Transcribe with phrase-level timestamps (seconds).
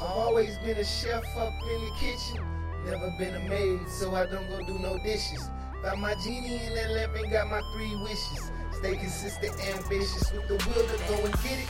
[0.00, 2.42] I've always been a chef up in the kitchen.
[2.86, 5.50] Never been a maid, so I don't go do no dishes.
[5.82, 8.50] Found my genie in that lamp and got my three wishes.
[8.78, 11.68] Stay consistent, ambitious with the will to go and get it.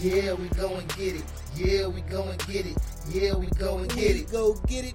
[0.00, 1.24] Yeah, we go and get it.
[1.54, 2.76] Yeah, we go and get it.
[3.08, 4.32] Yeah, we go and get it.
[4.32, 4.94] Go get it.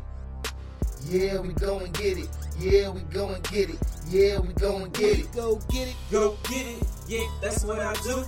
[1.08, 2.28] Yeah, we go and get it.
[2.60, 3.80] Yeah, we go and get it.
[4.10, 5.32] Yeah, we go and get it.
[5.32, 5.96] Go get it.
[6.12, 6.84] Go get it.
[7.08, 8.26] Yeah, that's what I do.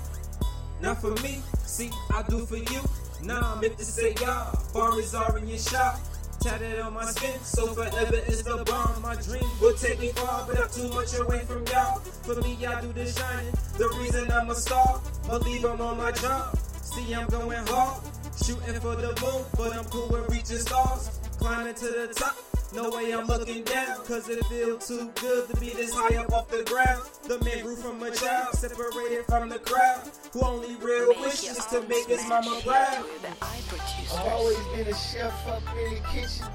[0.82, 1.42] Not for me.
[1.60, 2.82] See, I do for you.
[3.24, 4.58] Nah, I'm meant to say y'all.
[4.74, 6.00] Bars are in your shop.
[6.40, 9.02] Tatted on my skin, so forever is the bomb.
[9.02, 12.00] My dream will take me far, but I'm too much away from y'all.
[12.00, 13.54] For me, I do the shining.
[13.78, 16.56] The reason I'm a star, believe I'm on my job.
[16.84, 18.04] See, I'm going hard,
[18.46, 21.20] shooting for the moon, but I'm cool with reaching stars.
[21.40, 22.36] Climbing to the top,
[22.74, 26.32] no way I'm looking down, cause it feels too good to be this high up
[26.34, 27.02] off the ground.
[27.28, 31.82] The man grew from a child, separated from the crowd, who only real wishes to
[31.88, 33.06] make his mama proud.
[33.42, 36.46] I've always been a chef up in the kitchen.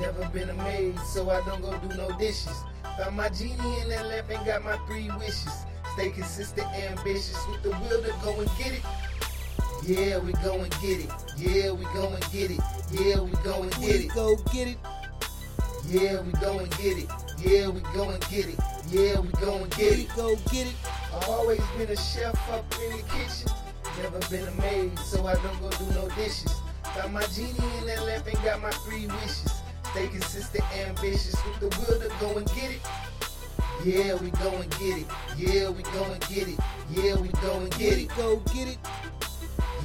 [0.00, 2.52] Never been a maid, so I don't go do no dishes.
[2.98, 5.48] Found my genie in that lamp and got my three wishes.
[5.94, 8.82] Stay consistent, ambitious with the will to go and get it.
[9.84, 11.10] Yeah, we go and get it.
[11.36, 12.60] Yeah, we go and get it.
[12.92, 14.14] Yeah, we go and get We it.
[14.14, 14.76] go get it.
[15.88, 17.08] Yeah, we go and get it.
[17.38, 18.58] Yeah, we go and get it.
[18.88, 20.08] Yeah, we go and get We it.
[20.16, 20.74] go get it.
[21.14, 23.50] I've always been a chef up in the kitchen.
[24.00, 26.54] Never been a maid, so I don't go do no dishes.
[26.96, 29.52] Got my genie in that lamp and got my three wishes.
[29.90, 32.80] Stay consistent, ambitious with the will to go and get it.
[33.84, 35.06] Yeah, we go and get it.
[35.36, 36.58] Yeah, we go and get it.
[36.90, 38.08] Yeah, we go and get We it.
[38.16, 38.78] go get it.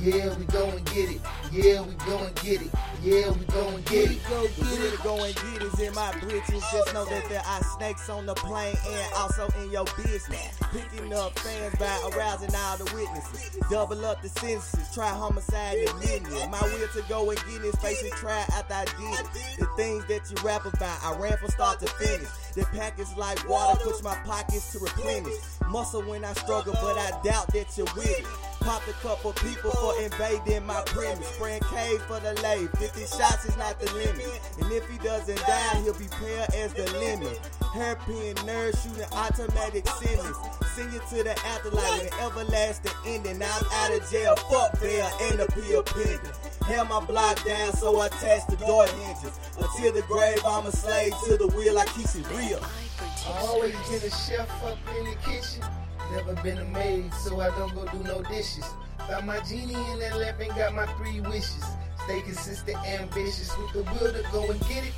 [0.01, 1.21] Yeah, we go and get it.
[1.51, 2.69] Yeah, we go and get it.
[3.01, 4.19] Yeah, we go and get it.
[4.29, 5.03] go get it.
[5.03, 6.63] go and get is in my britches.
[6.71, 10.59] Just know that there are snakes on the plane and also in your business.
[10.71, 13.57] Picking up fans by arousing all the witnesses.
[13.71, 16.51] Double up the sentences, try homicide and minion.
[16.51, 19.59] My will to go and get his face and try after I did it.
[19.59, 22.29] The things that you rap about, I ran from start to finish.
[22.53, 25.33] The package like water, push my pockets to replenish.
[25.69, 28.25] Muscle when I struggle, but I doubt that you're with it.
[28.67, 31.25] Popped a couple people for invading my premise.
[31.25, 32.67] Spraying K for the lay.
[32.75, 34.27] 50 shots is not the limit.
[34.59, 37.39] And if he doesn't die, he'll be pale as the limit.
[37.73, 40.35] Hairpin nerd shooting automatic sentence.
[40.75, 43.39] Send you to the afterlife with an everlasting ending.
[43.39, 44.35] Now I'm out of jail.
[44.35, 46.19] Fuck bail and the pill pending.
[46.65, 49.39] Held my block down, so I attached the door hinges.
[49.57, 51.79] Until the grave, I'm a slave to the wheel.
[51.79, 52.59] I keep it real.
[52.61, 55.63] I Always been a chef up in the kitchen.
[56.11, 58.65] Never been a maid, so I don't go do no dishes.
[59.07, 61.63] Found my genie in that lamp and got my three wishes.
[62.05, 64.93] Stay consistent, ambitious with the will to go and get it.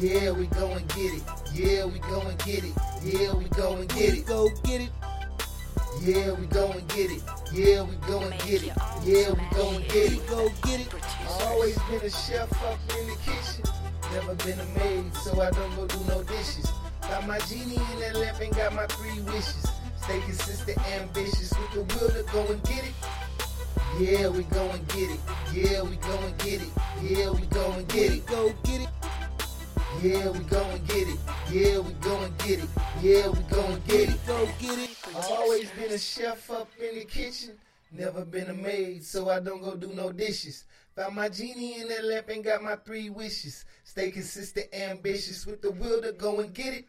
[0.00, 1.22] Yeah, we go and get it.
[1.52, 2.72] Yeah, we go and get it.
[3.02, 4.26] Yeah, we go and get it.
[4.26, 4.90] go get it.
[6.02, 7.22] Yeah, we go and get it.
[7.52, 8.72] Yeah, we go and get it.
[9.04, 10.26] Yeah, we go and get it.
[10.28, 10.94] go get it.
[11.42, 13.64] Always been a chef up in the kitchen.
[14.12, 16.70] Never been a maid, so I don't go do no dishes.
[17.02, 19.66] Got my genie in that lamp and got my three wishes.
[20.10, 22.94] Stay consistent, ambitious with the will to go and get it.
[24.00, 25.20] Yeah, we go and get it.
[25.54, 26.68] Yeah, we go and get it.
[27.00, 28.26] Yeah, we go and get it.
[28.26, 28.88] go get it.
[30.02, 31.18] Yeah, we go and get it.
[31.52, 32.68] Yeah, we go and get it.
[33.00, 34.26] Yeah, we go and get it.
[34.26, 34.90] go get it.
[35.30, 37.52] Always been a chef up in the kitchen.
[37.92, 40.64] Never been a maid, so I don't go do no dishes.
[40.96, 43.64] Found my genie in that lamp and got my three wishes.
[43.84, 46.86] Stay consistent, ambitious with the will to go and get it.